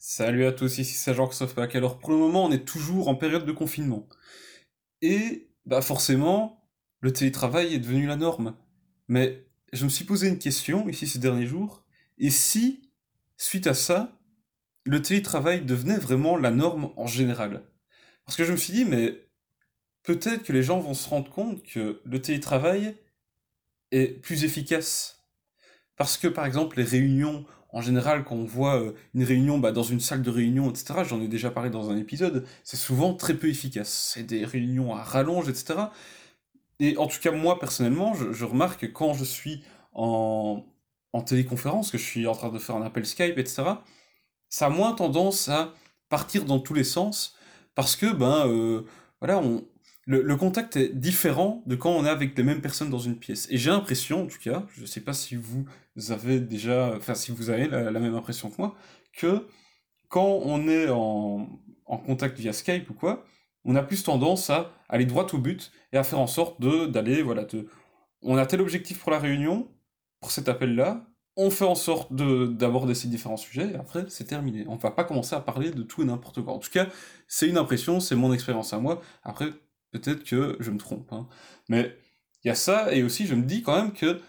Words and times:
Salut 0.00 0.46
à 0.46 0.52
tous, 0.52 0.78
ici 0.78 0.94
c'est 0.94 1.12
Jean 1.12 1.28
Pack. 1.56 1.74
Alors 1.74 1.98
pour 1.98 2.10
le 2.10 2.16
moment, 2.16 2.44
on 2.44 2.52
est 2.52 2.64
toujours 2.64 3.08
en 3.08 3.16
période 3.16 3.44
de 3.44 3.50
confinement. 3.50 4.08
Et 5.02 5.50
bah 5.66 5.82
forcément, 5.82 6.70
le 7.00 7.12
télétravail 7.12 7.74
est 7.74 7.80
devenu 7.80 8.06
la 8.06 8.14
norme. 8.14 8.56
Mais 9.08 9.48
je 9.72 9.84
me 9.84 9.90
suis 9.90 10.04
posé 10.04 10.28
une 10.28 10.38
question 10.38 10.88
ici 10.88 11.08
ces 11.08 11.18
derniers 11.18 11.48
jours. 11.48 11.84
Et 12.16 12.30
si, 12.30 12.92
suite 13.36 13.66
à 13.66 13.74
ça, 13.74 14.16
le 14.84 15.02
télétravail 15.02 15.64
devenait 15.64 15.98
vraiment 15.98 16.36
la 16.36 16.52
norme 16.52 16.92
en 16.96 17.08
général? 17.08 17.64
Parce 18.24 18.36
que 18.36 18.44
je 18.44 18.52
me 18.52 18.56
suis 18.56 18.72
dit, 18.72 18.84
mais 18.84 19.28
peut-être 20.04 20.44
que 20.44 20.52
les 20.52 20.62
gens 20.62 20.78
vont 20.78 20.94
se 20.94 21.08
rendre 21.08 21.30
compte 21.30 21.64
que 21.64 22.00
le 22.04 22.22
télétravail 22.22 22.96
est 23.90 24.20
plus 24.22 24.44
efficace. 24.44 25.26
Parce 25.96 26.16
que 26.16 26.28
par 26.28 26.46
exemple, 26.46 26.76
les 26.76 26.84
réunions 26.84 27.46
en 27.70 27.82
général, 27.82 28.24
quand 28.24 28.34
on 28.34 28.44
voit 28.44 28.80
euh, 28.80 28.92
une 29.14 29.24
réunion 29.24 29.58
bah, 29.58 29.72
dans 29.72 29.82
une 29.82 30.00
salle 30.00 30.22
de 30.22 30.30
réunion, 30.30 30.70
etc., 30.70 31.02
j'en 31.06 31.20
ai 31.20 31.28
déjà 31.28 31.50
parlé 31.50 31.70
dans 31.70 31.90
un 31.90 31.98
épisode, 31.98 32.46
c'est 32.64 32.76
souvent 32.76 33.14
très 33.14 33.34
peu 33.34 33.48
efficace. 33.48 34.12
C'est 34.14 34.22
des 34.22 34.44
réunions 34.44 34.94
à 34.94 35.02
rallonge, 35.02 35.48
etc. 35.48 35.74
Et 36.80 36.96
en 36.96 37.06
tout 37.06 37.20
cas, 37.20 37.32
moi, 37.32 37.58
personnellement, 37.58 38.14
je, 38.14 38.44
remarque 38.44 38.80
que 38.80 38.86
quand 38.86 39.12
je 39.14 39.24
suis 39.24 39.64
en, 39.92 40.64
téléconférence, 41.26 41.90
que 41.90 41.98
je 41.98 42.04
suis 42.04 42.26
en 42.26 42.34
train 42.34 42.50
de 42.50 42.58
faire 42.58 42.76
un 42.76 42.82
appel 42.82 43.04
Skype, 43.04 43.36
etc., 43.38 43.64
ça 44.48 44.66
a 44.66 44.68
moins 44.70 44.92
tendance 44.94 45.48
à 45.48 45.74
partir 46.08 46.44
dans 46.44 46.60
tous 46.60 46.74
les 46.74 46.84
sens, 46.84 47.36
parce 47.74 47.96
que, 47.96 48.06
ben, 48.06 48.46
euh, 48.48 48.82
voilà, 49.20 49.38
on, 49.38 49.64
le, 50.08 50.36
contact 50.36 50.76
est 50.76 50.88
différent 50.88 51.62
de 51.66 51.76
quand 51.76 51.90
on 51.90 52.06
est 52.06 52.08
avec 52.08 52.36
les 52.36 52.42
mêmes 52.42 52.62
personnes 52.62 52.88
dans 52.88 52.98
une 52.98 53.16
pièce. 53.16 53.46
Et 53.50 53.58
j'ai 53.58 53.68
l'impression, 53.68 54.22
en 54.22 54.26
tout 54.26 54.38
cas, 54.42 54.64
je 54.74 54.80
ne 54.80 54.86
sais 54.86 55.02
pas 55.02 55.12
si 55.12 55.36
vous 55.36 55.66
avez 56.08 56.40
déjà, 56.40 56.94
enfin 56.96 57.14
si 57.14 57.30
vous 57.30 57.50
avez 57.50 57.68
la, 57.68 57.90
même 57.90 58.14
impression 58.14 58.48
que 58.48 58.56
moi, 58.58 58.74
que 59.12 59.46
quand 60.08 60.40
on 60.44 60.66
est 60.66 60.88
en, 60.88 61.46
contact 62.06 62.38
via 62.38 62.54
Skype 62.54 62.88
ou 62.88 62.94
quoi, 62.94 63.26
on 63.64 63.76
a 63.76 63.82
plus 63.82 64.02
tendance 64.02 64.48
à 64.48 64.72
aller 64.88 65.04
droit 65.04 65.26
au 65.34 65.38
but 65.38 65.72
et 65.92 65.98
à 65.98 66.04
faire 66.04 66.20
en 66.20 66.26
sorte 66.26 66.58
de 66.60 66.86
d'aller, 66.86 67.22
voilà, 67.22 67.44
de, 67.44 67.68
on 68.22 68.38
a 68.38 68.46
tel 68.46 68.62
objectif 68.62 69.00
pour 69.00 69.10
la 69.10 69.18
réunion, 69.18 69.68
pour 70.20 70.30
cet 70.30 70.48
appel-là, 70.48 71.06
on 71.36 71.50
fait 71.50 71.66
en 71.66 71.74
sorte 71.74 72.14
d'aborder 72.14 72.94
ces 72.94 73.08
différents 73.08 73.36
sujets, 73.36 73.72
et 73.72 73.76
après, 73.76 74.06
c'est 74.08 74.24
terminé. 74.24 74.64
On 74.68 74.76
va 74.76 74.90
pas 74.90 75.04
commencer 75.04 75.36
à 75.36 75.40
parler 75.40 75.70
de 75.70 75.82
tout 75.82 76.02
et 76.02 76.04
n'importe 76.06 76.42
quoi. 76.42 76.54
En 76.54 76.58
tout 76.58 76.70
cas, 76.70 76.88
c'est 77.28 77.48
une 77.48 77.58
impression, 77.58 78.00
c'est 78.00 78.16
mon 78.16 78.32
expérience 78.32 78.72
à 78.72 78.78
moi. 78.78 79.02
Après, 79.22 79.50
Peut-être 79.90 80.24
que 80.24 80.56
je 80.60 80.70
me 80.70 80.78
trompe. 80.78 81.12
Hein. 81.12 81.28
Mais 81.68 81.96
il 82.44 82.48
y 82.48 82.50
a 82.50 82.54
ça, 82.54 82.92
et 82.92 83.02
aussi 83.02 83.26
je 83.26 83.34
me 83.34 83.42
dis 83.42 83.62
quand 83.62 83.76
même 83.76 83.92
que 83.92 84.20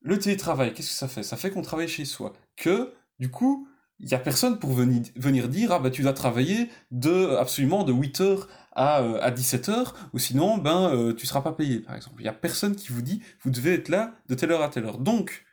le 0.00 0.18
télétravail, 0.18 0.74
qu'est-ce 0.74 0.90
que 0.90 0.94
ça 0.94 1.08
fait? 1.08 1.22
Ça 1.22 1.36
fait 1.36 1.50
qu'on 1.50 1.62
travaille 1.62 1.88
chez 1.88 2.04
soi. 2.04 2.32
Que, 2.56 2.92
du 3.18 3.30
coup, 3.30 3.68
il 4.00 4.08
n'y 4.08 4.14
a 4.14 4.18
personne 4.18 4.58
pour 4.58 4.72
venir, 4.72 5.04
venir 5.16 5.48
dire 5.48 5.70
ah 5.72 5.78
bah 5.78 5.90
tu 5.90 6.02
dois 6.02 6.12
travailler 6.12 6.68
de 6.90 7.36
absolument 7.36 7.84
de 7.84 7.92
8h 7.92 8.46
à, 8.72 9.00
euh, 9.00 9.20
à 9.22 9.30
17h 9.30 9.92
ou 10.12 10.18
sinon 10.18 10.58
ben 10.58 10.92
euh, 10.92 11.14
tu 11.14 11.24
seras 11.26 11.40
pas 11.40 11.52
payé 11.52 11.78
par 11.78 11.94
exemple. 11.94 12.16
Il 12.18 12.24
n'y 12.24 12.28
a 12.28 12.32
personne 12.32 12.74
qui 12.74 12.88
vous 12.88 13.02
dit 13.02 13.22
vous 13.42 13.50
devez 13.50 13.74
être 13.74 13.88
là 13.88 14.16
de 14.28 14.34
telle 14.34 14.50
heure 14.50 14.62
à 14.62 14.68
telle 14.68 14.86
heure. 14.86 14.98
Donc 14.98 15.44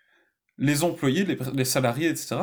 les 0.57 0.83
employés, 0.83 1.25
les, 1.25 1.38
les 1.53 1.66
salariés, 1.66 2.09
etc. 2.09 2.38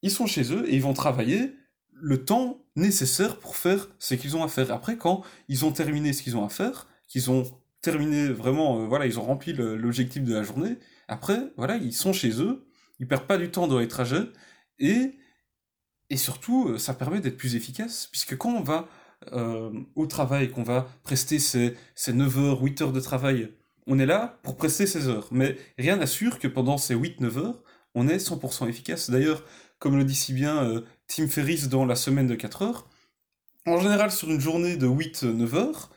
Ils 0.00 0.10
sont 0.10 0.26
chez 0.26 0.52
eux 0.52 0.64
et 0.66 0.74
ils 0.76 0.82
vont 0.82 0.94
travailler 0.94 1.54
le 2.00 2.24
temps 2.24 2.64
nécessaire 2.76 3.38
pour 3.38 3.56
faire 3.56 3.88
ce 3.98 4.14
qu'ils 4.14 4.36
ont 4.36 4.44
à 4.44 4.48
faire. 4.48 4.70
Après, 4.70 4.96
quand 4.96 5.22
ils 5.48 5.64
ont 5.64 5.72
terminé 5.72 6.12
ce 6.12 6.22
qu'ils 6.22 6.36
ont 6.36 6.44
à 6.44 6.48
faire, 6.48 6.86
qu'ils 7.08 7.30
ont 7.30 7.44
terminé 7.80 8.28
vraiment, 8.28 8.80
euh, 8.80 8.86
voilà, 8.86 9.06
ils 9.06 9.18
ont 9.18 9.22
rempli 9.22 9.52
l'objectif 9.52 10.22
de 10.24 10.34
la 10.34 10.42
journée, 10.42 10.76
après, 11.08 11.52
voilà, 11.56 11.76
ils 11.76 11.92
sont 11.92 12.12
chez 12.12 12.40
eux, 12.40 12.66
ils 12.98 13.08
perdent 13.08 13.26
pas 13.26 13.38
du 13.38 13.50
temps 13.50 13.66
dans 13.66 13.78
les 13.78 13.88
trajets, 13.88 14.24
et, 14.78 15.12
et 16.10 16.16
surtout, 16.16 16.68
euh, 16.68 16.78
ça 16.78 16.94
permet 16.94 17.20
d'être 17.20 17.36
plus 17.36 17.54
efficace, 17.54 18.08
puisque 18.10 18.36
quand 18.36 18.50
on 18.50 18.62
va 18.62 18.88
euh, 19.32 19.70
au 19.94 20.06
travail, 20.06 20.50
qu'on 20.50 20.62
va 20.62 20.88
prester 21.02 21.38
ces, 21.38 21.76
ces 21.94 22.12
9 22.12 22.38
heures, 22.38 22.62
8 22.62 22.82
heures 22.82 22.92
de 22.92 23.00
travail, 23.00 23.52
on 23.86 23.98
est 23.98 24.06
là 24.06 24.38
pour 24.42 24.56
prester 24.56 24.86
ces 24.86 25.08
heures. 25.08 25.28
Mais 25.30 25.56
rien 25.78 25.96
n'assure 25.96 26.38
que 26.38 26.48
pendant 26.48 26.76
ces 26.76 26.94
8-9 26.94 27.38
heures, 27.38 27.62
on 27.94 28.08
est 28.08 28.16
100% 28.16 28.68
efficace. 28.68 29.10
D'ailleurs, 29.10 29.44
comme 29.78 29.96
le 29.96 30.04
dit 30.04 30.14
si 30.14 30.32
bien 30.32 30.82
Tim 31.06 31.28
Ferriss 31.28 31.68
dans 31.68 31.84
la 31.84 31.96
semaine 31.96 32.26
de 32.26 32.34
4 32.34 32.62
heures. 32.62 32.88
En 33.66 33.80
général, 33.80 34.10
sur 34.10 34.30
une 34.30 34.40
journée 34.40 34.76
de 34.76 34.86
8-9 34.86 35.54
heures, 35.54 35.90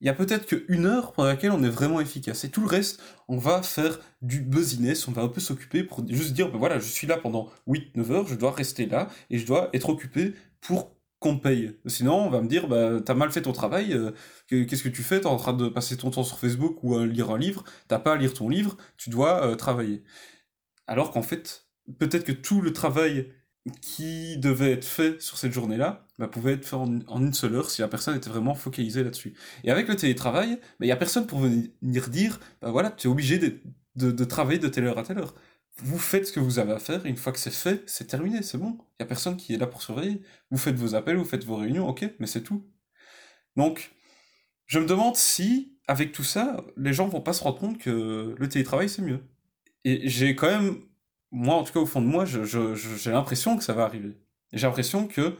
il 0.00 0.06
y 0.06 0.10
a 0.10 0.14
peut-être 0.14 0.46
qu'une 0.46 0.84
heure 0.84 1.12
pendant 1.12 1.28
laquelle 1.28 1.52
on 1.52 1.62
est 1.62 1.70
vraiment 1.70 2.00
efficace. 2.00 2.44
Et 2.44 2.50
tout 2.50 2.60
le 2.60 2.66
reste, 2.66 3.00
on 3.28 3.38
va 3.38 3.62
faire 3.62 3.98
du 4.20 4.40
buzziness, 4.40 5.08
on 5.08 5.12
va 5.12 5.22
un 5.22 5.28
peu 5.28 5.40
s'occuper 5.40 5.82
pour 5.82 6.06
juste 6.06 6.34
dire, 6.34 6.50
ben 6.50 6.58
voilà, 6.58 6.78
je 6.78 6.84
suis 6.84 7.06
là 7.06 7.16
pendant 7.16 7.50
8-9 7.66 8.12
heures, 8.12 8.28
je 8.28 8.34
dois 8.34 8.52
rester 8.52 8.86
là, 8.86 9.08
et 9.30 9.38
je 9.38 9.46
dois 9.46 9.70
être 9.72 9.88
occupé 9.88 10.34
pour 10.60 10.94
qu'on 11.18 11.38
paye. 11.38 11.78
Sinon, 11.86 12.26
on 12.26 12.30
va 12.30 12.42
me 12.42 12.48
dire, 12.48 12.68
bah, 12.68 13.00
t'as 13.04 13.14
mal 13.14 13.32
fait 13.32 13.42
ton 13.42 13.52
travail, 13.52 13.94
euh, 13.94 14.10
qu'est-ce 14.48 14.82
que 14.82 14.90
tu 14.90 15.02
fais? 15.02 15.20
T'es 15.20 15.26
en 15.26 15.36
train 15.36 15.54
de 15.54 15.68
passer 15.68 15.96
ton 15.96 16.10
temps 16.10 16.24
sur 16.24 16.38
Facebook 16.38 16.82
ou 16.82 16.96
à 16.96 17.06
lire 17.06 17.30
un 17.30 17.38
livre, 17.38 17.64
t'as 17.88 17.98
pas 17.98 18.12
à 18.12 18.16
lire 18.16 18.34
ton 18.34 18.50
livre, 18.50 18.76
tu 18.98 19.08
dois 19.08 19.46
euh, 19.46 19.54
travailler. 19.56 20.02
Alors 20.86 21.10
qu'en 21.10 21.22
fait, 21.22 21.66
peut-être 21.98 22.24
que 22.24 22.32
tout 22.32 22.60
le 22.60 22.72
travail 22.74 23.32
qui 23.80 24.38
devait 24.38 24.72
être 24.72 24.84
fait 24.84 25.20
sur 25.20 25.38
cette 25.38 25.52
journée-là 25.52 26.06
bah, 26.18 26.28
pouvait 26.28 26.52
être 26.52 26.64
fait 26.64 26.76
en, 26.76 26.86
une 26.86 27.34
seule 27.34 27.54
heure 27.54 27.70
si 27.70 27.80
la 27.80 27.88
personne 27.88 28.16
était 28.16 28.30
vraiment 28.30 28.54
focalisée 28.54 29.02
là-dessus. 29.02 29.34
Et 29.64 29.70
avec 29.70 29.88
le 29.88 29.96
télétravail, 29.96 30.50
il 30.50 30.58
bah, 30.80 30.86
n'y 30.86 30.92
a 30.92 30.96
personne 30.96 31.26
pour 31.26 31.40
venir 31.40 32.08
dire, 32.08 32.40
bah 32.60 32.70
voilà, 32.70 32.90
tu 32.90 33.08
es 33.08 33.10
obligé 33.10 33.38
de, 33.38 33.60
de, 33.96 34.24
travailler 34.24 34.58
de 34.58 34.68
telle 34.68 34.84
heure 34.84 34.98
à 34.98 35.02
telle 35.02 35.18
heure. 35.18 35.34
Vous 35.78 35.98
faites 35.98 36.26
ce 36.26 36.32
que 36.32 36.40
vous 36.40 36.58
avez 36.58 36.72
à 36.72 36.78
faire, 36.78 37.04
une 37.04 37.16
fois 37.16 37.32
que 37.32 37.38
c'est 37.38 37.50
fait, 37.52 37.82
c'est 37.86 38.06
terminé, 38.06 38.42
c'est 38.42 38.58
bon. 38.58 38.78
Il 38.80 38.94
n'y 39.00 39.04
a 39.04 39.06
personne 39.06 39.36
qui 39.36 39.54
est 39.54 39.58
là 39.58 39.66
pour 39.66 39.82
surveiller. 39.82 40.22
Vous 40.50 40.58
faites 40.58 40.76
vos 40.76 40.94
appels, 40.94 41.16
vous 41.16 41.24
faites 41.24 41.44
vos 41.44 41.56
réunions, 41.56 41.86
ok, 41.88 42.10
mais 42.18 42.26
c'est 42.26 42.42
tout. 42.42 42.66
Donc, 43.56 43.92
je 44.66 44.78
me 44.78 44.86
demande 44.86 45.16
si, 45.16 45.76
avec 45.86 46.12
tout 46.12 46.24
ça, 46.24 46.64
les 46.76 46.92
gens 46.92 47.08
vont 47.08 47.20
pas 47.20 47.32
se 47.32 47.42
rendre 47.42 47.58
compte 47.58 47.78
que 47.78 48.34
le 48.38 48.48
télétravail, 48.48 48.88
c'est 48.88 49.02
mieux. 49.02 49.20
Et 49.84 50.08
j'ai 50.08 50.34
quand 50.34 50.48
même 50.48 50.80
moi, 51.30 51.56
en 51.56 51.64
tout 51.64 51.72
cas, 51.72 51.80
au 51.80 51.86
fond 51.86 52.00
de 52.00 52.06
moi, 52.06 52.24
j'ai 52.24 53.10
l'impression 53.10 53.56
que 53.56 53.64
ça 53.64 53.72
va 53.72 53.84
arriver. 53.84 54.16
J'ai 54.52 54.66
l'impression 54.66 55.06
que 55.06 55.36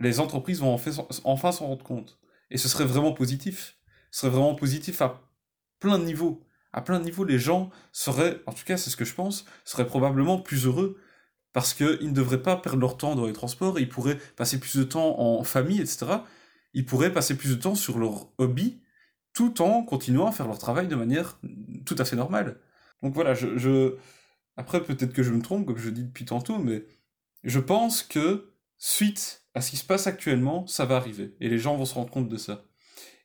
les 0.00 0.20
entreprises 0.20 0.60
vont 0.60 0.78
enfin 1.24 1.52
s'en 1.52 1.66
rendre 1.66 1.84
compte. 1.84 2.18
Et 2.50 2.58
ce 2.58 2.68
serait 2.68 2.84
vraiment 2.84 3.12
positif. 3.12 3.76
Ce 4.10 4.20
serait 4.20 4.32
vraiment 4.32 4.54
positif 4.54 5.02
à 5.02 5.22
plein 5.80 5.98
de 5.98 6.04
niveaux. 6.04 6.44
À 6.72 6.82
plein 6.82 6.98
de 6.98 7.04
niveaux, 7.04 7.24
les 7.24 7.38
gens 7.38 7.70
seraient, 7.92 8.40
en 8.46 8.52
tout 8.52 8.64
cas, 8.64 8.76
c'est 8.76 8.90
ce 8.90 8.96
que 8.96 9.04
je 9.04 9.14
pense, 9.14 9.44
seraient 9.64 9.86
probablement 9.86 10.38
plus 10.38 10.66
heureux. 10.66 10.98
Parce 11.54 11.72
qu'ils 11.72 12.08
ne 12.08 12.12
devraient 12.12 12.42
pas 12.42 12.56
perdre 12.56 12.78
leur 12.80 12.96
temps 12.98 13.14
dans 13.14 13.26
les 13.26 13.32
transports, 13.32 13.80
ils 13.80 13.88
pourraient 13.88 14.18
passer 14.36 14.60
plus 14.60 14.76
de 14.76 14.84
temps 14.84 15.18
en 15.18 15.42
famille, 15.44 15.80
etc. 15.80 16.06
Ils 16.74 16.84
pourraient 16.84 17.12
passer 17.12 17.36
plus 17.36 17.50
de 17.50 17.60
temps 17.60 17.74
sur 17.74 17.98
leur 17.98 18.28
hobby, 18.36 18.82
tout 19.32 19.62
en 19.62 19.82
continuant 19.82 20.26
à 20.26 20.32
faire 20.32 20.46
leur 20.46 20.58
travail 20.58 20.88
de 20.88 20.94
manière 20.94 21.40
tout 21.86 21.96
à 21.98 22.04
fait 22.04 22.16
normale. 22.16 22.60
Donc 23.02 23.14
voilà, 23.14 23.32
je 23.34 23.96
après, 24.58 24.82
peut-être 24.82 25.12
que 25.12 25.22
je 25.22 25.30
me 25.30 25.40
trompe, 25.40 25.66
comme 25.66 25.78
je 25.78 25.88
dis 25.88 26.02
depuis 26.02 26.24
tantôt, 26.24 26.58
mais 26.58 26.84
je 27.44 27.60
pense 27.60 28.02
que 28.02 28.52
suite 28.76 29.44
à 29.54 29.60
ce 29.60 29.70
qui 29.70 29.76
se 29.76 29.84
passe 29.84 30.08
actuellement, 30.08 30.66
ça 30.66 30.84
va 30.84 30.96
arriver. 30.96 31.36
Et 31.40 31.48
les 31.48 31.60
gens 31.60 31.76
vont 31.76 31.84
se 31.84 31.94
rendre 31.94 32.10
compte 32.10 32.28
de 32.28 32.36
ça. 32.36 32.64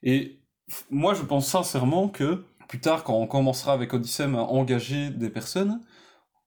Et 0.03 0.44
moi, 0.91 1.16
je 1.16 1.23
pense 1.23 1.47
sincèrement 1.47 2.07
que 2.07 2.45
plus 2.67 2.79
tard, 2.79 3.03
quand 3.03 3.16
on 3.16 3.25
commencera 3.25 3.73
avec 3.73 3.95
Odyssem 3.95 4.35
à 4.35 4.44
engager 4.44 5.09
des 5.09 5.31
personnes, 5.31 5.81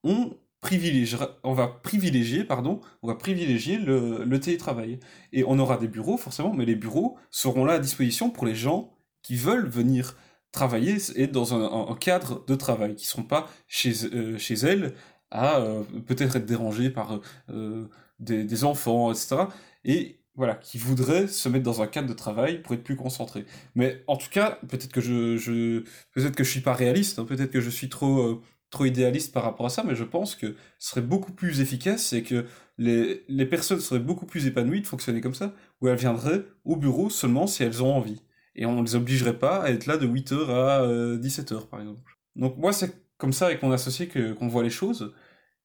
on 0.05 0.37
privilégiera, 0.61 1.37
on 1.43 1.51
va 1.51 1.67
privilégier, 1.67 2.45
pardon, 2.45 2.79
on 3.01 3.09
va 3.09 3.15
privilégier 3.15 3.77
le, 3.79 4.23
le, 4.23 4.39
télétravail. 4.39 4.99
Et 5.33 5.43
on 5.43 5.59
aura 5.59 5.75
des 5.75 5.89
bureaux, 5.89 6.15
forcément, 6.15 6.53
mais 6.53 6.65
les 6.65 6.75
bureaux 6.75 7.17
seront 7.29 7.65
là 7.65 7.73
à 7.73 7.79
disposition 7.79 8.29
pour 8.29 8.45
les 8.45 8.55
gens 8.55 8.93
qui 9.21 9.35
veulent 9.35 9.67
venir 9.67 10.15
travailler 10.51 10.97
et 11.15 11.27
dans 11.27 11.53
un, 11.53 11.95
cadre 11.95 12.43
de 12.45 12.55
travail, 12.55 12.95
qui 12.95 13.05
ne 13.05 13.09
seront 13.09 13.23
pas 13.23 13.49
chez, 13.67 13.93
euh, 14.13 14.37
chez 14.37 14.55
elles 14.55 14.93
à 15.31 15.59
euh, 15.59 15.83
peut-être 16.05 16.35
être 16.37 16.45
dérangées 16.45 16.89
par 16.89 17.19
euh, 17.49 17.87
des, 18.19 18.63
enfants, 18.63 19.11
etc. 19.11 19.43
Et 19.83 20.19
voilà, 20.35 20.55
qui 20.55 20.77
voudraient 20.77 21.27
se 21.27 21.49
mettre 21.49 21.63
dans 21.63 21.81
un 21.81 21.87
cadre 21.87 22.07
de 22.07 22.13
travail 22.13 22.61
pour 22.61 22.73
être 22.75 22.83
plus 22.83 22.95
concentrés. 22.95 23.45
Mais 23.75 24.03
en 24.07 24.17
tout 24.17 24.29
cas, 24.29 24.59
peut-être 24.67 24.91
que 24.91 25.01
je, 25.01 25.37
je 25.37 25.83
je 26.15 26.43
suis 26.43 26.61
pas 26.61 26.73
réaliste, 26.73 27.19
hein, 27.19 27.25
peut-être 27.25 27.51
que 27.51 27.61
je 27.61 27.69
suis 27.69 27.89
trop 27.89 28.41
trop 28.69 28.85
idéaliste 28.85 29.33
par 29.33 29.43
rapport 29.43 29.65
à 29.65 29.69
ça, 29.69 29.83
mais 29.83 29.95
je 29.95 30.03
pense 30.03 30.35
que 30.35 30.55
ce 30.77 30.89
serait 30.89 31.01
beaucoup 31.01 31.31
plus 31.31 31.61
efficace 31.61 32.11
et 32.11 32.21
que 32.21 32.45
les, 32.77 33.23
les 33.29 33.45
personnes 33.45 33.79
seraient 33.79 34.01
beaucoup 34.01 34.25
plus 34.25 34.45
épanouies 34.45 34.81
de 34.81 34.87
fonctionner 34.87 35.21
comme 35.21 35.33
ça, 35.33 35.53
où 35.79 35.87
elles 35.87 35.97
viendraient 35.97 36.43
au 36.65 36.75
bureau 36.75 37.09
seulement 37.09 37.47
si 37.47 37.63
elles 37.63 37.81
ont 37.81 37.95
envie 37.95 38.21
et 38.57 38.65
on 38.65 38.81
les 38.81 38.95
obligerait 38.95 39.37
pas 39.39 39.63
à 39.63 39.69
être 39.69 39.85
là 39.85 39.97
de 39.97 40.07
8h 40.07 40.49
à 40.49 40.87
17h 41.17 41.53
euh, 41.53 41.61
par 41.61 41.79
exemple. 41.79 42.17
Donc 42.35 42.57
moi 42.57 42.73
c'est 42.73 42.93
comme 43.17 43.33
ça 43.33 43.45
avec 43.45 43.63
mon 43.63 43.71
associé 43.71 44.07
que 44.07 44.33
qu'on 44.33 44.47
voit 44.47 44.63
les 44.63 44.69
choses. 44.69 45.13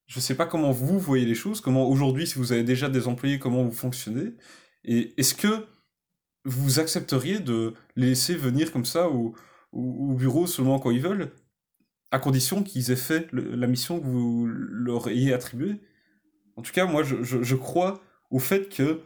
Je 0.06 0.20
sais 0.20 0.34
pas 0.34 0.46
comment 0.46 0.70
vous 0.70 0.98
voyez 0.98 1.24
les 1.24 1.34
choses, 1.34 1.60
comment 1.60 1.88
aujourd'hui 1.88 2.26
si 2.26 2.38
vous 2.38 2.52
avez 2.52 2.64
déjà 2.64 2.88
des 2.88 3.08
employés 3.08 3.38
comment 3.38 3.64
vous 3.64 3.72
fonctionnez 3.72 4.34
et 4.84 5.14
est-ce 5.16 5.34
que 5.34 5.66
vous 6.44 6.80
accepteriez 6.80 7.38
de 7.38 7.74
les 7.96 8.08
laisser 8.08 8.34
venir 8.34 8.72
comme 8.72 8.84
ça 8.84 9.08
au, 9.08 9.34
au, 9.72 10.14
bureau 10.14 10.46
seulement 10.46 10.78
quand 10.78 10.90
ils 10.90 11.00
veulent 11.00 11.32
à 12.10 12.18
condition 12.18 12.62
qu'ils 12.62 12.90
aient 12.90 12.96
fait 12.96 13.28
la 13.32 13.66
mission 13.66 14.00
que 14.00 14.06
vous 14.06 14.46
leur 14.46 15.08
ayez 15.08 15.32
attribuée? 15.32 15.80
En 16.56 16.62
tout 16.62 16.72
cas, 16.72 16.84
moi, 16.84 17.02
je, 17.02 17.22
je, 17.22 17.42
je 17.42 17.54
crois 17.54 18.02
au 18.30 18.38
fait 18.38 18.68
que 18.68 19.02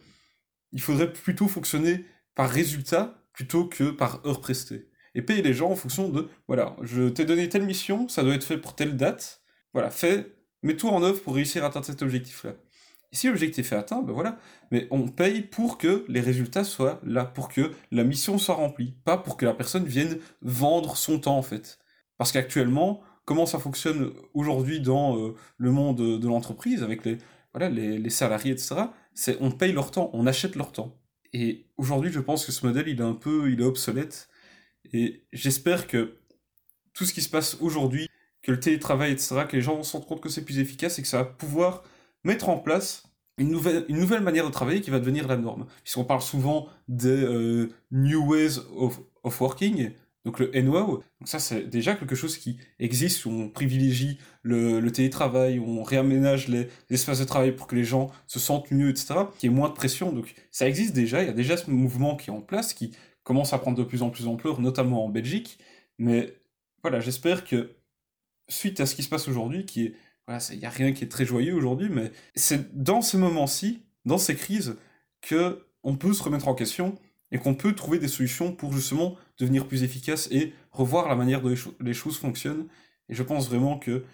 il 0.72 0.80
faudrait 0.80 1.12
plutôt 1.12 1.46
fonctionner 1.46 2.04
par 2.34 2.50
résultat 2.50 3.22
plutôt 3.36 3.66
que 3.66 3.90
par 3.90 4.26
heure 4.26 4.40
prestée. 4.40 4.88
Et 5.14 5.22
payer 5.22 5.42
les 5.42 5.54
gens 5.54 5.70
en 5.70 5.76
fonction 5.76 6.08
de, 6.08 6.28
voilà, 6.48 6.74
je 6.82 7.08
t'ai 7.08 7.24
donné 7.24 7.48
telle 7.48 7.64
mission, 7.64 8.08
ça 8.08 8.22
doit 8.24 8.34
être 8.34 8.44
fait 8.44 8.58
pour 8.58 8.74
telle 8.74 8.96
date, 8.96 9.42
voilà, 9.72 9.90
fais, 9.90 10.34
mets 10.62 10.76
tout 10.76 10.88
en 10.88 11.02
œuvre 11.02 11.20
pour 11.22 11.34
réussir 11.34 11.62
à 11.62 11.68
atteindre 11.68 11.86
cet 11.86 12.02
objectif-là. 12.02 12.54
Et 13.12 13.16
si 13.16 13.28
l'objectif 13.28 13.72
est 13.72 13.76
atteint, 13.76 14.02
ben 14.02 14.12
voilà, 14.12 14.38
mais 14.70 14.88
on 14.90 15.06
paye 15.06 15.42
pour 15.42 15.78
que 15.78 16.04
les 16.08 16.20
résultats 16.20 16.64
soient 16.64 16.98
là, 17.04 17.24
pour 17.26 17.48
que 17.48 17.72
la 17.92 18.04
mission 18.04 18.38
soit 18.38 18.54
remplie, 18.54 18.96
pas 19.04 19.18
pour 19.18 19.36
que 19.36 19.44
la 19.44 19.54
personne 19.54 19.84
vienne 19.84 20.18
vendre 20.40 20.96
son 20.96 21.20
temps 21.20 21.36
en 21.36 21.42
fait. 21.42 21.78
Parce 22.16 22.32
qu'actuellement, 22.32 23.02
comment 23.26 23.46
ça 23.46 23.58
fonctionne 23.58 24.12
aujourd'hui 24.32 24.80
dans 24.80 25.18
euh, 25.18 25.34
le 25.58 25.70
monde 25.72 26.18
de, 26.18 26.26
l'entreprise 26.26 26.82
avec 26.82 27.04
les, 27.04 27.18
voilà, 27.52 27.68
les, 27.68 27.98
les 27.98 28.10
salariés, 28.10 28.52
etc., 28.52 28.76
c'est 29.14 29.36
on 29.40 29.50
paye 29.50 29.72
leur 29.72 29.90
temps, 29.90 30.10
on 30.14 30.26
achète 30.26 30.56
leur 30.56 30.72
temps. 30.72 30.98
Et 31.38 31.66
aujourd'hui, 31.76 32.10
je 32.10 32.20
pense 32.20 32.46
que 32.46 32.50
ce 32.50 32.64
modèle, 32.64 32.88
il 32.88 32.98
est 32.98 33.04
un 33.04 33.12
peu, 33.12 33.52
il 33.52 33.60
est 33.60 33.64
obsolète. 33.64 34.30
Et 34.94 35.26
j'espère 35.34 35.86
que 35.86 36.16
tout 36.94 37.04
ce 37.04 37.12
qui 37.12 37.20
se 37.20 37.28
passe 37.28 37.58
aujourd'hui, 37.60 38.08
que 38.40 38.52
le 38.52 38.58
télétravail, 38.58 39.12
etc., 39.12 39.44
que 39.46 39.54
les 39.54 39.60
gens 39.60 39.82
se 39.82 39.92
rendent 39.92 40.06
compte 40.06 40.22
que 40.22 40.30
c'est 40.30 40.46
plus 40.46 40.60
efficace 40.60 40.98
et 40.98 41.02
que 41.02 41.08
ça 41.08 41.18
va 41.18 41.24
pouvoir 41.26 41.82
mettre 42.24 42.48
en 42.48 42.56
place 42.56 43.02
une 43.36 43.50
nouvelle, 43.50 43.84
une 43.90 43.98
nouvelle 43.98 44.22
manière 44.22 44.46
de 44.46 44.50
travailler 44.50 44.80
qui 44.80 44.88
va 44.88 44.98
devenir 44.98 45.28
la 45.28 45.36
norme. 45.36 45.66
Puisqu'on 45.82 46.04
parle 46.04 46.22
souvent 46.22 46.68
des 46.88 47.10
euh, 47.10 47.68
New 47.90 48.24
Ways 48.24 48.58
of 48.72 48.98
Working, 49.38 49.90
donc 50.26 50.40
le 50.40 50.50
NWOW, 50.60 51.04
ça 51.24 51.38
c'est 51.38 51.62
déjà 51.62 51.94
quelque 51.94 52.16
chose 52.16 52.36
qui 52.36 52.58
existe, 52.80 53.26
où 53.26 53.30
on 53.30 53.48
privilégie 53.48 54.18
le, 54.42 54.80
télétravail, 54.90 55.60
où 55.60 55.64
on 55.64 55.84
réaménage 55.84 56.48
les, 56.48 56.68
espaces 56.90 57.20
de 57.20 57.24
travail 57.24 57.52
pour 57.52 57.68
que 57.68 57.76
les 57.76 57.84
gens 57.84 58.10
se 58.26 58.40
sentent 58.40 58.72
mieux, 58.72 58.90
etc., 58.90 59.14
qui 59.38 59.46
est 59.46 59.50
moins 59.50 59.68
de 59.68 59.74
pression. 59.74 60.10
Donc 60.10 60.34
ça 60.50 60.66
existe 60.66 60.94
déjà, 60.94 61.22
il 61.22 61.26
y 61.26 61.30
a 61.30 61.32
déjà 61.32 61.56
ce 61.56 61.70
mouvement 61.70 62.16
qui 62.16 62.30
est 62.30 62.32
en 62.32 62.40
place, 62.40 62.74
qui 62.74 62.90
commence 63.22 63.52
à 63.52 63.58
prendre 63.58 63.78
de 63.78 63.84
plus 63.84 64.02
en 64.02 64.10
plus 64.10 64.24
d'ampleur, 64.24 64.60
notamment 64.60 65.04
en 65.04 65.08
Belgique. 65.08 65.60
Mais 65.98 66.34
voilà, 66.82 66.98
j'espère 66.98 67.44
que 67.44 67.76
suite 68.48 68.80
à 68.80 68.86
ce 68.86 68.96
qui 68.96 69.04
se 69.04 69.08
passe 69.08 69.28
aujourd'hui, 69.28 69.64
qui 69.64 69.84
est... 69.84 69.94
Voilà, 70.26 70.42
il 70.50 70.58
n'y 70.58 70.66
a 70.66 70.70
rien 70.70 70.92
qui 70.92 71.04
est 71.04 71.08
très 71.08 71.24
joyeux 71.24 71.54
aujourd'hui, 71.54 71.88
mais 71.88 72.10
c'est 72.34 72.76
dans 72.76 73.00
ces 73.00 73.16
moments-ci, 73.16 73.84
dans 74.04 74.18
ces 74.18 74.34
crises, 74.34 74.76
que 75.22 75.64
on 75.84 75.94
peut 75.94 76.12
se 76.12 76.22
remettre 76.24 76.48
en 76.48 76.54
question 76.56 76.98
et 77.30 77.38
qu'on 77.38 77.54
peut 77.54 77.76
trouver 77.76 78.00
des 78.00 78.08
solutions 78.08 78.50
pour 78.50 78.72
justement 78.72 79.16
devenir 79.38 79.66
plus 79.66 79.82
efficace 79.82 80.28
et 80.30 80.52
revoir 80.70 81.08
la 81.08 81.16
manière 81.16 81.42
dont 81.42 81.54
les, 81.80 81.94
choses 81.94 82.18
fonctionnent. 82.18 82.66
Et 83.08 83.14
je 83.14 83.22
pense 83.22 83.48
vraiment 83.48 83.78
que, 83.78 84.04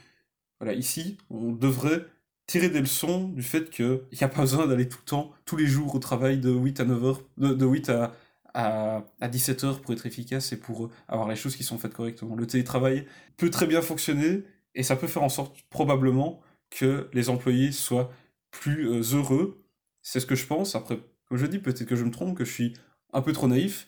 voilà, 0.60 0.74
ici, 0.74 1.18
on 1.30 1.52
devrait 1.52 2.06
tirer 2.46 2.68
des 2.68 2.80
leçons 2.80 3.28
du 3.28 3.42
fait 3.42 3.70
qu'il 3.70 4.00
n'y 4.12 4.22
a 4.22 4.28
pas 4.28 4.42
besoin 4.42 4.66
d'aller 4.66 4.88
tout 4.88 4.98
le 5.00 5.08
temps, 5.08 5.32
tous 5.44 5.56
les 5.56 5.66
jours 5.66 5.94
au 5.94 5.98
travail 5.98 6.38
de 6.38 6.50
8 6.50 6.80
à 6.80 6.84
9 6.84 7.04
heures, 7.04 7.22
de, 7.38 7.66
8 7.66 7.88
à, 7.90 8.14
à, 8.54 9.04
à 9.20 9.28
17 9.28 9.64
heures 9.64 9.80
pour 9.80 9.92
être 9.92 10.06
efficace 10.06 10.52
et 10.52 10.58
pour 10.58 10.90
avoir 11.08 11.28
les 11.28 11.36
choses 11.36 11.56
qui 11.56 11.64
sont 11.64 11.78
faites 11.78 11.94
correctement. 11.94 12.34
Le 12.34 12.46
télétravail 12.46 13.06
peut 13.36 13.50
très 13.50 13.66
bien 13.66 13.80
fonctionner 13.80 14.42
et 14.74 14.82
ça 14.82 14.96
peut 14.96 15.06
faire 15.06 15.22
en 15.22 15.28
sorte 15.28 15.56
probablement 15.70 16.40
que 16.70 17.08
les 17.12 17.28
employés 17.28 17.72
soient 17.72 18.10
plus 18.50 18.88
euh, 18.88 19.02
heureux. 19.14 19.62
C'est 20.02 20.20
ce 20.20 20.26
que 20.26 20.34
je 20.34 20.46
pense. 20.46 20.74
Après, 20.74 20.98
comme 21.28 21.38
je 21.38 21.46
dis, 21.46 21.58
peut-être 21.58 21.84
que 21.84 21.96
je 21.96 22.04
me 22.04 22.10
trompe, 22.10 22.36
que 22.36 22.44
je 22.44 22.52
suis 22.52 22.74
un 23.12 23.22
peu 23.22 23.32
trop 23.32 23.48
naïf. 23.48 23.86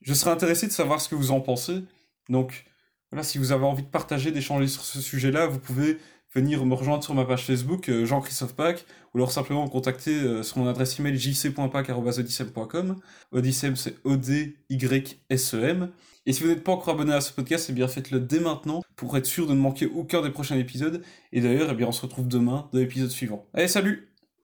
Je 0.00 0.14
serais 0.14 0.30
intéressé 0.30 0.66
de 0.66 0.72
savoir 0.72 1.00
ce 1.00 1.08
que 1.08 1.14
vous 1.14 1.30
en 1.30 1.40
pensez. 1.40 1.82
Donc, 2.28 2.64
voilà, 3.10 3.22
si 3.22 3.38
vous 3.38 3.52
avez 3.52 3.64
envie 3.64 3.82
de 3.82 3.88
partager, 3.88 4.30
d'échanger 4.32 4.68
sur 4.68 4.82
ce 4.82 5.00
sujet-là, 5.00 5.46
vous 5.46 5.58
pouvez 5.58 5.98
venir 6.34 6.64
me 6.64 6.74
rejoindre 6.74 7.02
sur 7.02 7.14
ma 7.14 7.24
page 7.24 7.44
Facebook, 7.44 7.88
euh, 7.88 8.06
Jean-Christophe 8.06 8.54
Pack, 8.54 8.84
ou 9.12 9.18
alors 9.18 9.32
simplement 9.32 9.64
me 9.64 9.68
contacter 9.68 10.14
euh, 10.14 10.42
sur 10.42 10.58
mon 10.58 10.68
adresse 10.68 10.98
email 11.00 11.18
jc.pack.odysem.com. 11.18 12.96
Odysem, 13.32 13.76
c'est 13.76 13.96
O-D-Y-S-E-M. 14.04 15.90
Et 16.26 16.32
si 16.32 16.42
vous 16.42 16.48
n'êtes 16.50 16.62
pas 16.62 16.72
encore 16.72 16.94
abonné 16.94 17.12
à 17.14 17.20
ce 17.20 17.32
podcast, 17.32 17.66
eh 17.70 17.72
bien 17.72 17.88
faites-le 17.88 18.20
dès 18.20 18.40
maintenant 18.40 18.82
pour 18.94 19.16
être 19.16 19.26
sûr 19.26 19.46
de 19.46 19.54
ne 19.54 19.60
manquer 19.60 19.86
aucun 19.86 20.22
des 20.22 20.30
prochains 20.30 20.56
épisodes. 20.56 21.02
Et 21.32 21.40
d'ailleurs, 21.40 21.70
eh 21.70 21.74
bien 21.74 21.88
on 21.88 21.92
se 21.92 22.02
retrouve 22.02 22.28
demain 22.28 22.68
dans 22.72 22.78
l'épisode 22.78 23.10
suivant. 23.10 23.46
Allez, 23.54 23.68
salut 23.68 24.09